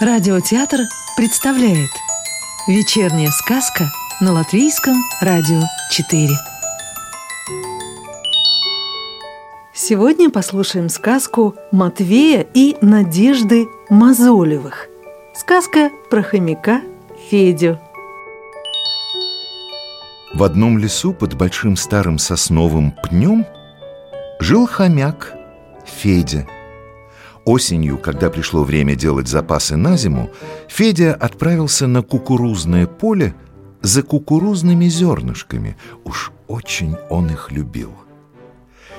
[0.00, 0.82] Радиотеатр
[1.16, 1.90] представляет
[2.68, 3.90] Вечерняя сказка
[4.20, 5.60] на Латвийском радио
[5.90, 6.28] 4
[9.74, 14.86] Сегодня послушаем сказку Матвея и Надежды Мозолевых
[15.34, 16.80] Сказка про хомяка
[17.28, 17.80] Федю.
[20.32, 23.44] В одном лесу под большим старым сосновым пнем
[24.38, 25.34] жил хомяк
[25.84, 26.46] Федя–
[27.48, 30.30] Осенью, когда пришло время делать запасы на зиму,
[30.68, 33.34] Федя отправился на кукурузное поле
[33.80, 35.78] за кукурузными зернышками.
[36.04, 37.94] Уж очень он их любил.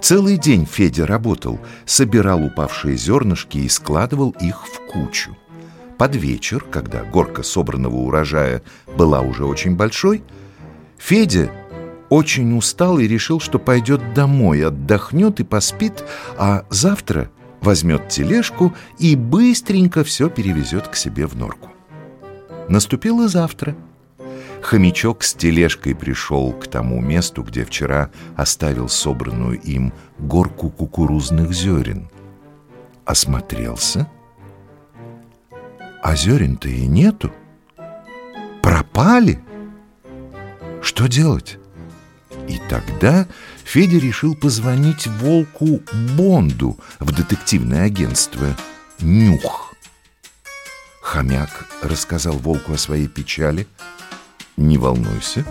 [0.00, 5.36] Целый день Федя работал, собирал упавшие зернышки и складывал их в кучу.
[5.98, 8.62] Под вечер, когда горка собранного урожая
[8.96, 10.22] была уже очень большой,
[10.96, 11.52] Федя
[12.08, 16.02] очень устал и решил, что пойдет домой, отдохнет и поспит,
[16.38, 17.30] а завтра–
[17.60, 21.70] возьмет тележку и быстренько все перевезет к себе в норку.
[22.68, 23.76] Наступило завтра.
[24.62, 32.08] Хомячок с тележкой пришел к тому месту, где вчера оставил собранную им горку кукурузных зерен.
[33.04, 34.08] Осмотрелся.
[36.02, 37.32] А зерен-то и нету.
[38.62, 39.40] Пропали.
[40.82, 41.59] Что делать?
[42.70, 43.26] Тогда
[43.64, 45.82] Федя решил позвонить волку
[46.16, 48.56] Бонду в детективное агентство
[49.00, 49.74] «Нюх».
[51.02, 53.66] Хомяк рассказал волку о своей печали.
[54.56, 55.44] «Не волнуйся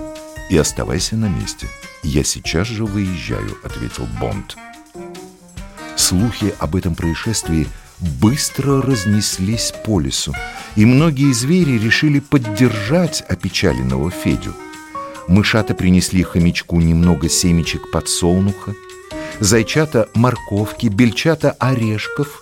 [0.50, 1.68] и оставайся на месте.
[2.04, 4.56] Я сейчас же выезжаю»,— ответил Бонд.
[5.98, 7.68] Слухи об этом происшествии
[8.22, 10.34] быстро разнеслись по лесу,
[10.78, 14.56] и многие звери решили поддержать опечаленного Федю—
[15.30, 18.74] Мышата принесли хомячку немного семечек подсолнуха,
[19.40, 22.42] зайчата морковки, бельчата орешков.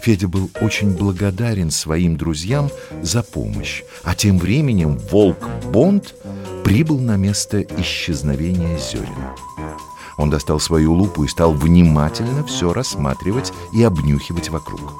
[0.00, 2.70] Федя был очень благодарен своим друзьям
[3.02, 6.14] за помощь, а тем временем волк Бонд
[6.64, 9.12] прибыл на место исчезновения зерен.
[10.16, 14.94] Он достал свою лупу и стал внимательно все рассматривать и обнюхивать вокруг.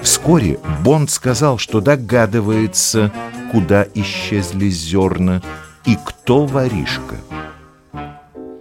[0.00, 3.12] Вскоре Бонд сказал, что догадывается,
[3.52, 5.42] куда исчезли зерна,
[5.86, 7.16] и кто воришка?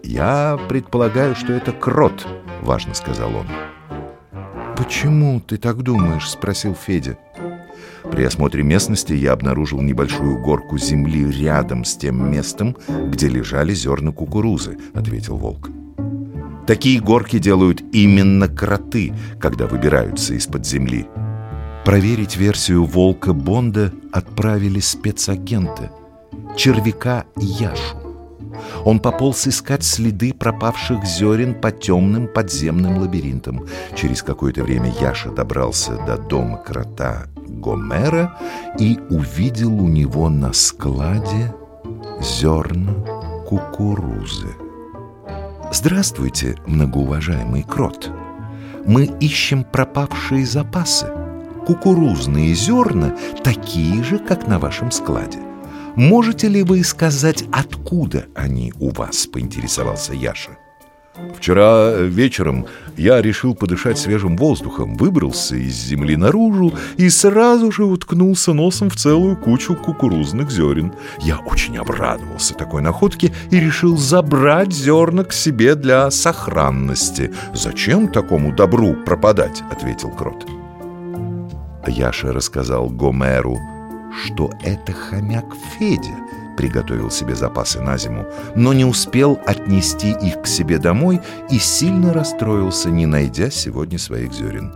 [0.03, 2.25] Я предполагаю, что это крот,
[2.61, 3.47] важно сказал он.
[4.77, 6.29] Почему ты так думаешь?
[6.29, 7.17] спросил Федя.
[8.11, 14.11] При осмотре местности я обнаружил небольшую горку земли рядом с тем местом, где лежали зерна
[14.11, 15.71] кукурузы, ответил волк.
[16.67, 21.07] Такие горки делают именно кроты, когда выбираются из-под земли.
[21.83, 25.89] Проверить версию волка Бонда отправили спецагенты–
[26.55, 27.97] червяка Яшу.
[28.83, 33.65] Он пополз искать следы пропавших зерен по темным подземным лабиринтам.
[33.95, 38.37] Через какое-то время Яша добрался до дома крота Гомера
[38.79, 41.53] и увидел у него на складе
[42.21, 42.93] зерна
[43.47, 44.55] кукурузы.
[45.71, 48.11] Здравствуйте, многоуважаемый крот.
[48.85, 51.07] Мы ищем пропавшие запасы.
[51.65, 55.44] Кукурузные зерна такие же, как на вашем складе.
[55.95, 60.57] Можете ли вы сказать, откуда они у вас?»– поинтересовался Яша.
[61.37, 62.65] Вчера вечером
[62.97, 68.97] я решил подышать свежим воздухом, выбрался из земли наружу и сразу же уткнулся носом в
[68.97, 70.93] целую кучу кукурузных зерен.
[71.21, 77.31] Я очень обрадовался такой находке и решил забрать зерна к себе для сохранности.
[77.53, 80.45] «Зачем такому добру пропадать?»— ответил Крот.
[81.87, 83.57] Яша рассказал Гомеру–
[84.11, 85.45] что это хомяк
[85.77, 86.15] Федя
[86.55, 92.13] приготовил себе запасы на зиму, но не успел отнести их к себе домой и сильно
[92.13, 94.73] расстроился, не найдя сегодня своих зерен.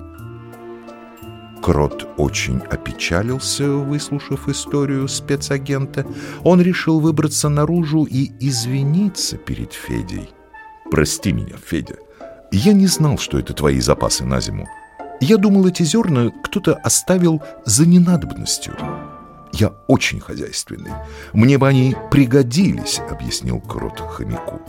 [1.61, 6.05] Крот очень опечалился, выслушав историю спецагента.
[6.43, 10.29] Он решил выбраться наружу и извиниться перед Федей.
[10.89, 11.95] «Прости меня, Федя.
[12.51, 14.67] Я не знал, что это твои запасы на зиму.
[15.19, 18.75] Я думал, эти зерна кто-то оставил за ненадобностью».
[19.59, 20.91] Я очень хозяйственный.
[21.33, 24.61] Мне бы они пригодились, объяснил Крот хомяку.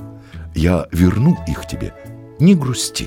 [0.52, 1.94] Я верну их тебе.
[2.40, 3.06] Не грусти.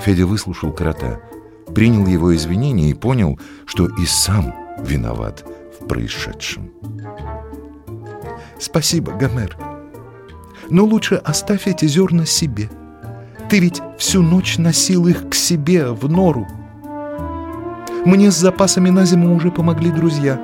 [0.00, 1.20] Федя выслушал крота,
[1.74, 5.44] принял его извинения и понял, что и сам виноват
[5.80, 6.70] в происшедшем.
[8.60, 9.56] Спасибо, Гомер.
[10.70, 12.70] Но лучше оставь эти зерна себе.
[13.50, 16.46] Ты ведь всю ночь носил их к себе в нору.
[18.04, 20.40] Мне с запасами на зиму уже помогли друзья.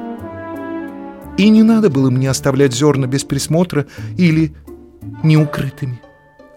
[1.37, 3.87] И не надо было мне оставлять зерна без присмотра
[4.17, 4.55] или
[5.23, 6.01] неукрытыми.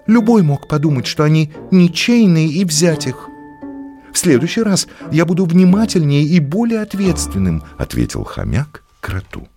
[0.06, 3.30] Любой мог подумать, что они ничейные и взять их.
[4.14, 9.48] В следующий раз я буду внимательнее и более ответственным, ответил хомяк кроту.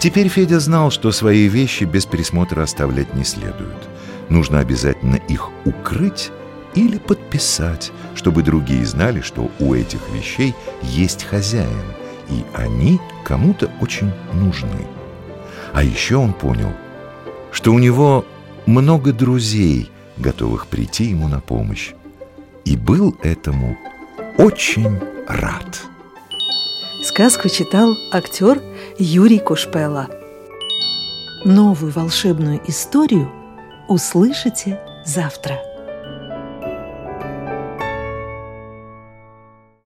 [0.00, 3.88] Теперь Федя знал, что свои вещи без присмотра оставлять не следует.
[4.28, 6.32] Нужно обязательно их укрыть
[6.74, 11.82] или подписать, чтобы другие знали, что у этих вещей есть хозяин,
[12.28, 14.86] и они кому-то очень нужны.
[15.72, 16.72] А еще он понял,
[17.50, 18.24] что у него
[18.66, 21.92] много друзей, готовых прийти ему на помощь,
[22.64, 23.76] и был этому
[24.38, 25.82] очень рад.
[27.02, 28.62] Сказку читал актер
[28.98, 30.08] Юрий Кушпела.
[31.44, 33.28] Новую волшебную историю
[33.88, 35.71] услышите завтра.